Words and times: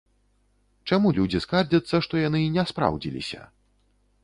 Чаму 0.93 1.11
людзі 1.17 1.41
скардзяцца, 1.45 1.95
што 2.07 2.21
яны 2.23 2.43
не 2.57 2.67
спраўдзіліся? 2.75 3.41